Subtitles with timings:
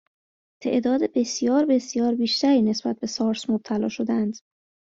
[0.63, 4.37] تعداد بسیار بسیار بیشتری نسبت به سارس مبتلا شدهاند